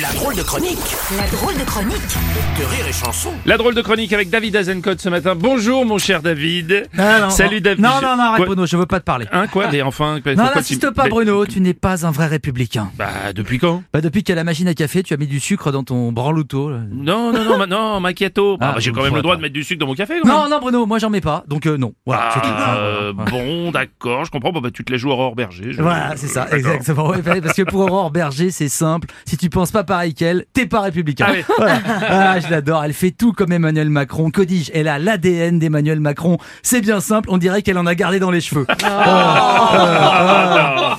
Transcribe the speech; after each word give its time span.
La 0.00 0.10
drôle 0.12 0.34
de 0.34 0.42
chronique 0.42 0.78
La 1.18 1.26
drôle 1.28 1.54
de 1.58 1.64
chronique 1.64 2.16
de 2.58 2.64
Rire 2.64 2.86
et 2.88 2.92
Chanson. 2.94 3.30
La 3.44 3.58
drôle 3.58 3.74
de 3.74 3.82
chronique 3.82 4.12
avec 4.14 4.30
David 4.30 4.56
Azencott 4.56 4.98
ce 5.00 5.10
matin. 5.10 5.34
Bonjour 5.34 5.84
mon 5.84 5.98
cher 5.98 6.22
David. 6.22 6.88
Ah, 6.96 7.20
non, 7.20 7.30
Salut 7.30 7.56
non. 7.56 7.62
David. 7.62 7.80
Non, 7.84 7.90
non, 8.02 8.16
non, 8.16 8.22
arrête 8.22 8.36
Quoi 8.38 8.46
Bruno, 8.46 8.64
je 8.64 8.76
veux 8.78 8.86
pas 8.86 9.00
te 9.00 9.04
parler. 9.04 9.26
Hein 9.32 9.48
quoi 9.48 9.68
Mais 9.70 9.82
enfin. 9.82 10.20
quoi- 10.22 10.34
non, 10.34 10.44
n'insiste 10.54 10.86
tu- 10.86 10.92
pas 10.94 11.08
Bruno, 11.08 11.44
tu 11.44 11.60
n'es 11.60 11.74
pas 11.74 12.06
un 12.06 12.10
vrai 12.10 12.26
républicain. 12.26 12.90
Bah 12.96 13.34
depuis 13.34 13.58
quand 13.58 13.82
Bah 13.92 14.00
depuis 14.00 14.22
qu'à 14.22 14.34
la 14.34 14.44
machine 14.44 14.66
à 14.68 14.72
café, 14.74 15.02
tu 15.02 15.12
as 15.12 15.18
mis 15.18 15.26
du 15.26 15.40
sucre 15.40 15.70
dans 15.72 15.84
ton 15.84 16.10
branlouto. 16.10 16.70
là. 16.70 16.78
Non 16.90 17.30
non 17.32 17.44
non 17.44 17.58
ma- 17.58 17.66
non 17.66 18.00
macchiato. 18.00 18.56
Bah, 18.56 18.72
Ah, 18.76 18.80
j'ai 18.80 18.92
quand 18.92 19.02
même 19.02 19.14
le 19.14 19.20
droit 19.22 19.34
pas. 19.34 19.38
de 19.38 19.42
mettre 19.42 19.54
du 19.54 19.62
sucre 19.64 19.80
dans 19.80 19.86
mon 19.88 19.94
café. 19.94 20.14
quand 20.22 20.28
Non, 20.28 20.42
même. 20.42 20.50
non 20.52 20.58
Bruno, 20.60 20.86
moi 20.86 20.98
j'en 21.00 21.10
mets 21.10 21.20
pas, 21.20 21.44
donc 21.48 21.66
euh, 21.66 21.76
non. 21.76 21.92
Voilà, 22.06 22.30
c'est 22.32 22.40
tout. 22.40 22.46
Ah, 22.50 22.76
euh, 22.76 23.12
bon 23.12 23.70
d'accord, 23.72 24.24
je 24.24 24.30
comprends. 24.30 24.52
Bon, 24.52 24.60
bah 24.62 24.70
tu 24.72 24.84
te 24.84 24.92
la 24.92 24.96
joues 24.96 25.10
Aurore 25.10 25.34
Berger. 25.34 25.72
je- 25.72 25.82
Voilà, 25.82 26.14
c'est 26.16 26.28
ça, 26.28 26.46
exactement. 26.52 27.08
Ouais, 27.08 27.20
parce 27.42 27.54
que 27.54 27.62
pour 27.62 27.80
Aurore 27.80 28.10
Berger, 28.10 28.50
c'est 28.50 28.68
simple. 28.70 29.08
Si 29.26 29.36
tu 29.36 29.50
penses 29.50 29.70
pas 29.70 29.81
pareil 29.84 30.14
qu'elle, 30.14 30.44
t'es 30.52 30.66
pas 30.66 30.80
républicain. 30.80 31.26
Ah 31.28 31.32
oui. 31.34 31.44
Voilà. 31.58 31.78
Ah, 32.08 32.40
je 32.40 32.48
l'adore. 32.50 32.84
Elle 32.84 32.92
fait 32.92 33.10
tout 33.10 33.32
comme 33.32 33.52
Emmanuel 33.52 33.90
Macron. 33.90 34.30
Que 34.30 34.42
dis-je? 34.42 34.70
Elle 34.74 34.88
a 34.88 34.98
l'ADN 34.98 35.58
d'Emmanuel 35.58 36.00
Macron. 36.00 36.38
C'est 36.62 36.80
bien 36.80 37.00
simple. 37.00 37.28
On 37.30 37.38
dirait 37.38 37.62
qu'elle 37.62 37.78
en 37.78 37.86
a 37.86 37.94
gardé 37.94 38.18
dans 38.18 38.30
les 38.30 38.40
cheveux. 38.40 38.66
Non, 38.82 38.88
non, 38.88 38.96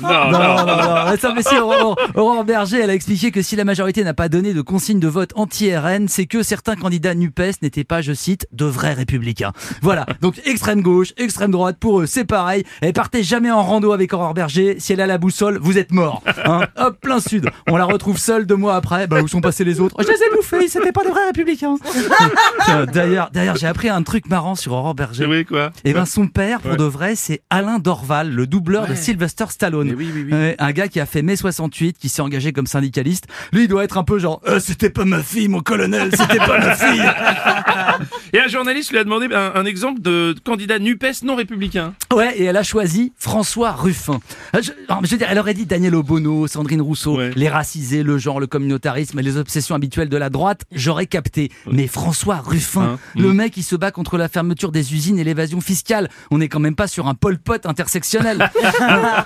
Non, 0.01 0.31
non. 0.31 0.31
non, 0.31 0.65
non. 0.65 0.82
Attends, 1.13 1.33
mais 1.35 1.43
si, 1.43 1.55
Aurore, 1.57 1.97
Aurore 2.15 2.43
Berger, 2.43 2.79
elle 2.79 2.89
a 2.89 2.93
expliqué 2.93 3.31
que 3.31 3.41
si 3.41 3.55
la 3.55 3.63
majorité 3.65 4.03
n'a 4.03 4.13
pas 4.13 4.29
donné 4.29 4.53
de 4.53 4.61
consigne 4.61 4.99
de 4.99 5.07
vote 5.07 5.31
anti-RN, 5.35 6.07
c'est 6.07 6.25
que 6.25 6.43
certains 6.43 6.75
candidats 6.75 7.13
NUPES 7.15 7.61
n'étaient 7.61 7.83
pas, 7.83 8.01
je 8.01 8.13
cite, 8.13 8.47
de 8.51 8.65
vrais 8.65 8.93
républicains. 8.93 9.51
Voilà. 9.81 10.05
Donc, 10.21 10.41
extrême 10.45 10.81
gauche, 10.81 11.13
extrême 11.17 11.51
droite, 11.51 11.77
pour 11.79 12.01
eux, 12.01 12.05
c'est 12.05 12.25
pareil. 12.25 12.63
Elle 12.81 12.93
partait 12.93 13.23
jamais 13.23 13.51
en 13.51 13.61
rando 13.63 13.91
avec 13.91 14.13
Aurore 14.13 14.33
Berger. 14.33 14.75
Si 14.79 14.93
elle 14.93 15.01
a 15.01 15.07
la 15.07 15.17
boussole, 15.17 15.57
vous 15.61 15.77
êtes 15.77 15.91
mort. 15.91 16.21
Hein 16.45 16.61
Hop, 16.77 16.97
plein 17.01 17.19
sud. 17.19 17.49
On 17.69 17.77
la 17.77 17.85
retrouve 17.85 18.17
seule 18.17 18.45
deux 18.45 18.55
mois 18.55 18.75
après. 18.75 19.07
Bah, 19.07 19.21
où 19.21 19.27
sont 19.27 19.41
passés 19.41 19.63
les 19.63 19.79
autres? 19.79 19.95
Je 20.01 20.07
les 20.07 20.13
ai 20.13 20.35
bouffés, 20.35 20.67
c'était 20.67 20.91
pas 20.91 21.03
des 21.03 21.09
vrais 21.09 21.25
républicains. 21.27 21.75
D'ailleurs, 22.91 23.29
d'ailleurs, 23.31 23.55
j'ai 23.55 23.67
appris 23.67 23.89
un 23.89 24.03
truc 24.03 24.27
marrant 24.29 24.55
sur 24.55 24.73
Aurore 24.73 24.95
Berger. 24.95 25.25
Oui 25.25 25.45
quoi? 25.45 25.71
Et 25.85 25.93
ben 25.93 26.05
son 26.05 26.27
père, 26.27 26.59
pour 26.61 26.71
Ouais. 26.71 26.77
de 26.77 26.83
vrai, 26.83 27.15
c'est 27.15 27.41
Alain 27.49 27.77
Dorval, 27.79 28.31
le 28.31 28.47
doubleur 28.47 28.87
de. 28.87 28.95
Sylvester 28.95 29.45
Stallone. 29.49 29.89
Mais 29.89 29.93
oui, 29.95 30.09
oui, 30.13 30.25
oui. 30.31 30.55
Un 30.57 30.71
gars 30.71 30.87
qui 30.87 30.99
a 30.99 31.02
fait 31.05 31.21
mai 31.21 31.35
68, 31.35 31.97
qui 31.97 32.09
s'est 32.09 32.21
engagé 32.21 32.53
comme 32.53 32.67
syndicaliste. 32.67 33.25
Lui, 33.51 33.63
il 33.63 33.67
doit 33.67 33.83
être 33.83 33.97
un 33.97 34.03
peu 34.03 34.19
genre, 34.19 34.41
Euh, 34.47 34.59
c'était 34.59 34.89
pas 34.89 35.05
ma 35.05 35.21
fille, 35.23 35.47
mon 35.47 35.61
colonel, 35.61 36.09
c'était 36.15 36.37
pas 36.37 36.59
ma 36.59 36.75
fille. 36.75 37.03
Et 38.33 38.39
un 38.39 38.47
journaliste 38.47 38.91
lui 38.91 38.97
a 38.97 39.03
demandé 39.03 39.27
un, 39.33 39.51
un 39.55 39.65
exemple 39.65 40.01
de 40.01 40.35
candidat 40.43 40.79
Nupes 40.79 41.03
non 41.23 41.35
républicain. 41.35 41.93
Ouais, 42.13 42.37
et 42.37 42.43
elle 42.45 42.57
a 42.57 42.63
choisi 42.63 43.13
François 43.17 43.71
Ruffin. 43.71 44.19
Euh, 44.55 44.61
Je, 44.61 44.71
veux 45.11 45.17
dire, 45.17 45.27
elle 45.29 45.39
aurait 45.39 45.53
dit 45.53 45.65
Daniel 45.65 45.95
Obono, 45.95 46.47
Sandrine 46.47 46.81
Rousseau, 46.81 47.17
Ouais. 47.17 47.31
les 47.35 47.49
racisés, 47.49 48.03
le 48.03 48.17
genre, 48.17 48.39
le 48.39 48.47
communautarisme 48.47 49.19
et 49.19 49.23
les 49.23 49.37
obsessions 49.37 49.75
habituelles 49.75 50.09
de 50.09 50.17
la 50.17 50.29
droite, 50.29 50.61
j'aurais 50.71 51.05
capté. 51.05 51.51
Mais 51.71 51.87
François 51.87 52.37
Ruffin, 52.37 52.81
Hein, 52.83 52.99
le 53.15 53.29
mm. 53.29 53.33
mec 53.33 53.53
qui 53.53 53.63
se 53.63 53.75
bat 53.75 53.91
contre 53.91 54.17
la 54.17 54.27
fermeture 54.27 54.71
des 54.71 54.93
usines 54.93 55.19
et 55.19 55.23
l'évasion 55.23 55.61
fiscale, 55.61 56.09
on 56.31 56.39
n'est 56.39 56.49
quand 56.49 56.59
même 56.59 56.75
pas 56.75 56.87
sur 56.87 57.07
un 57.07 57.13
Pol 57.13 57.37
Pot 57.37 57.65
intersectionnel. 57.65 58.49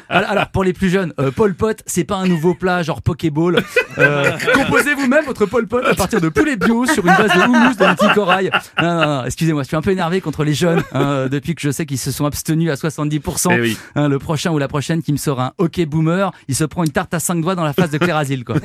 alors, 0.09 0.29
alors, 0.29 0.47
pour 0.49 0.63
les 0.63 0.73
plus 0.73 0.89
jeunes, 0.89 1.13
euh, 1.19 1.31
Pol 1.31 1.53
Pot, 1.55 1.66
c'est 1.85 2.03
pas 2.03 2.15
un 2.15 2.27
nouveau 2.27 2.53
plat 2.53 2.83
genre 2.83 3.01
Pokéball. 3.01 3.63
Euh, 3.97 4.31
composez 4.53 4.93
vous-même 4.93 5.25
votre 5.25 5.45
Pol 5.45 5.67
Pot 5.67 5.83
à 5.83 5.95
partir 5.95 6.21
de 6.21 6.29
poulet 6.29 6.55
bio 6.55 6.85
sur 6.85 7.05
une 7.05 7.15
base 7.15 7.33
de 7.33 7.39
houmous. 7.47 7.73
Non, 7.79 8.93
non, 8.95 9.05
non, 9.05 9.25
excusez-moi, 9.25 9.63
je 9.63 9.67
suis 9.67 9.75
un 9.75 9.81
peu 9.81 9.91
énervé 9.91 10.21
contre 10.21 10.43
les 10.43 10.53
jeunes 10.53 10.83
hein, 10.93 11.27
depuis 11.31 11.55
que 11.55 11.61
je 11.61 11.71
sais 11.71 11.85
qu'ils 11.85 11.97
se 11.97 12.11
sont 12.11 12.25
abstenus 12.25 12.69
à 12.69 12.75
70%. 12.75 13.49
Eh 13.51 13.61
oui. 13.61 13.77
Hein, 13.95 14.07
le 14.07 14.19
prochain 14.19 14.51
ou 14.51 14.57
la 14.57 14.67
prochaine 14.67 15.01
qui 15.01 15.11
me 15.11 15.17
sort 15.17 15.41
un 15.41 15.53
hockey 15.57 15.85
boomer, 15.85 16.31
il 16.47 16.55
se 16.55 16.63
prend 16.63 16.83
une 16.83 16.91
tarte 16.91 17.13
à 17.13 17.19
cinq 17.19 17.41
doigts 17.41 17.55
dans 17.55 17.63
la 17.63 17.73
face 17.73 17.89
de 17.89 17.97
Claire 17.97 18.17
Asile, 18.17 18.43
quoi. 18.43 18.55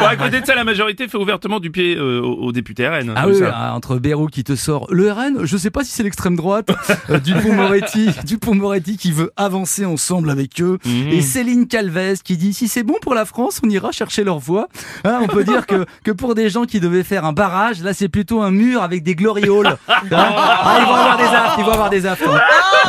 Bon, 0.00 0.06
à 0.06 0.16
côté 0.16 0.40
de 0.40 0.46
ça, 0.46 0.54
la 0.54 0.64
majorité 0.64 1.08
fait 1.08 1.18
ouvertement 1.18 1.60
du 1.60 1.70
pied 1.70 1.96
euh, 1.96 2.20
aux, 2.20 2.52
députés 2.52 2.88
RN. 2.88 3.12
Ah 3.14 3.24
tout 3.24 3.30
oui, 3.30 3.38
ça. 3.38 3.52
ah, 3.54 3.74
entre 3.74 3.98
Bérou 3.98 4.26
qui 4.26 4.44
te 4.44 4.54
sort 4.54 4.86
le 4.90 5.10
RN, 5.10 5.44
je 5.44 5.56
sais 5.56 5.70
pas 5.70 5.84
si 5.84 5.92
c'est 5.92 6.02
l'extrême 6.02 6.36
droite, 6.36 6.70
euh, 7.10 7.18
Dupont-Moretti, 7.18 8.10
Dupont-Moretti 8.24 8.96
qui 8.96 9.12
veut 9.12 9.30
avancer 9.36 9.84
ensemble 9.84 10.30
avec 10.30 10.60
eux, 10.60 10.78
Et 11.12 11.22
Céline 11.22 11.66
Calvez 11.66 12.14
qui 12.24 12.36
dit 12.36 12.52
si 12.54 12.68
c'est 12.68 12.82
bon 12.82 12.94
pour 13.02 13.14
la 13.14 13.24
France, 13.24 13.60
on 13.64 13.68
ira 13.70 13.92
chercher 13.92 14.24
leur 14.24 14.38
voix. 14.38 14.68
Hein, 15.04 15.20
on 15.22 15.26
peut 15.26 15.44
dire 15.44 15.66
que, 15.66 15.84
que 16.04 16.10
pour 16.10 16.34
des 16.34 16.48
gens 16.50 16.64
qui 16.64 16.80
devaient 16.80 17.02
faire 17.04 17.24
un 17.24 17.32
barrage, 17.32 17.82
là 17.82 17.92
c'est 17.94 18.08
plutôt 18.08 18.42
un 18.42 18.50
mur 18.50 18.82
avec 18.82 19.02
des 19.02 19.14
glorioles. 19.14 19.76
Hein 19.88 19.98
ah, 20.12 20.78
ils 20.80 20.86
vont 20.86 20.94
avoir 20.94 21.16
des 21.16 21.24
affres, 21.24 21.56
ils 21.58 21.64
vont 21.64 21.72
avoir 21.72 21.90
des 21.90 22.06
affres. 22.06 22.28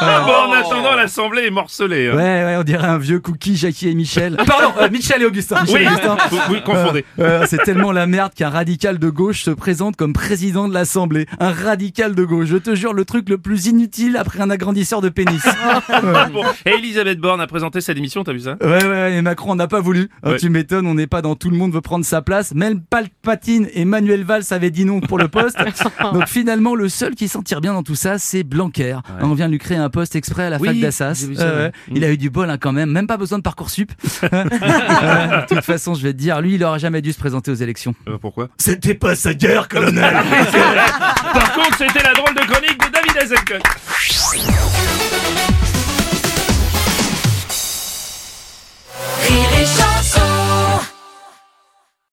hein. 0.02 0.24
Bon, 0.26 0.50
en 0.50 0.52
attendant, 0.54 0.96
l'Assemblée 0.96 1.46
est 1.48 1.52
morcelée. 1.52 2.10
hein. 2.10 2.16
Ouais, 2.16 2.44
ouais, 2.46 2.56
on 2.60 2.64
dirait 2.64 2.88
un 2.88 2.98
vieux 2.98 3.20
cookie, 3.20 3.56
Jackie 3.56 3.90
et 3.90 3.94
Michel. 3.96 4.36
Ah, 4.40 4.44
Pardon, 4.48 4.74
euh, 4.82 4.90
Michel 4.90 5.22
et 5.22 5.26
Augustin. 5.26 5.62
Michel 5.62 5.78
Oui, 5.78 5.84
et 5.84 5.88
Augustin. 5.88 6.18
vous, 6.30 6.38
vous 6.56 6.62
confondez. 6.62 7.06
Euh, 7.20 7.46
c'est 7.48 7.64
tellement 7.64 7.92
la 7.92 8.08
merde 8.08 8.34
qu'un 8.34 8.50
radical 8.50 8.98
de 9.00 9.10
gauche 9.10 9.44
se 9.44 9.52
présente 9.52 9.96
comme 9.96 10.14
président 10.14 10.68
de 10.68 10.74
l'Assemblée. 10.74 11.28
Un 11.40 11.52
radical 11.52 12.16
de 12.16 12.24
gauche. 12.24 12.48
Je 12.48 12.58
te 12.58 12.76
jure, 12.76 12.94
le 12.94 13.06
truc 13.06 13.30
le 13.30 13.38
plus 13.38 13.68
inutile 13.68 14.18
après 14.18 14.42
un 14.42 14.50
agrandisseur 14.50 15.02
de 15.02 15.10
pénis. 15.10 15.44
Bon. 16.34 16.44
Et 16.66 16.72
Elisabeth 16.72 17.20
Borne 17.20 17.42
a 17.42 17.48
présenté 17.48 17.80
sa 17.82 17.94
démission, 17.94 18.11
t'as 18.24 18.34
vu 18.34 18.42
ça? 18.42 18.58
Ouais, 18.62 18.86
ouais, 18.86 19.14
et 19.16 19.22
Macron 19.22 19.56
n'a 19.56 19.68
pas 19.68 19.80
voulu. 19.80 20.10
Ouais. 20.24 20.38
Tu 20.38 20.50
m'étonnes, 20.50 20.86
on 20.86 20.94
n'est 20.94 21.08
pas 21.08 21.22
dans 21.22 21.36
tout 21.36 21.50
le 21.50 21.58
monde 21.58 21.74
veut 21.74 21.82
prendre 21.82 22.06
sa 22.06 22.22
place. 22.22 22.54
Même 22.54 22.82
Palpatine 22.82 23.68
et 23.74 23.86
Manuel 23.86 24.24
Valls 24.24 24.44
avaient 24.52 24.70
dit 24.72 24.86
non 24.86 25.00
pour 25.00 25.18
le 25.18 25.28
poste. 25.28 25.58
Donc 26.14 26.28
finalement, 26.28 26.76
le 26.76 26.90
seul 26.90 27.16
qui 27.16 27.28
s'en 27.28 27.42
tire 27.42 27.62
bien 27.62 27.74
dans 27.74 27.84
tout 27.84 27.96
ça, 27.96 28.18
c'est 28.20 28.44
Blanquer. 28.44 28.98
On 29.22 29.34
vient 29.34 29.48
de 29.48 29.52
lui 29.52 29.60
créer 29.60 29.78
un 29.78 29.90
poste 29.90 30.16
exprès 30.16 30.44
à 30.44 30.50
la 30.50 30.58
Oui, 30.58 30.68
fac 30.68 30.80
d'Assas. 30.80 31.26
Euh, 31.40 31.68
ouais. 31.68 31.72
Il 31.94 32.04
a 32.04 32.12
eu 32.12 32.18
du 32.18 32.30
bol 32.30 32.50
hein, 32.50 32.58
quand 32.60 32.74
même, 32.74 32.92
même 32.92 33.08
pas 33.08 33.18
besoin 33.18 33.38
de 33.38 33.44
Parcoursup. 33.44 33.92
Euh, 34.32 35.42
de 35.42 35.48
toute 35.48 35.64
façon, 35.66 35.94
je 35.94 36.04
vais 36.04 36.14
te 36.14 36.18
dire, 36.18 36.42
lui, 36.42 36.56
il 36.56 36.64
aurait 36.64 36.80
jamais 36.80 37.02
dû 37.02 37.12
se 37.12 37.18
présenter 37.18 37.52
aux 37.52 37.56
élections. 37.56 37.96
Euh, 38.08 38.18
Pourquoi? 38.20 38.50
C'était 38.58 38.94
pas 38.94 39.16
sa 39.16 39.34
guerre, 39.34 39.68
colonel. 39.68 40.14
Par 41.34 41.54
contre, 41.54 41.78
c'était 41.78 42.04
la 42.04 42.14
drôle 42.14 42.34
de 42.36 42.42
chronique 42.42 42.78
de 42.78 42.92
David 42.92 43.18
Azencott. 43.18 44.91